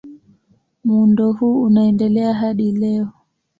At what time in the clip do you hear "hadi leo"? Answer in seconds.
2.33-3.07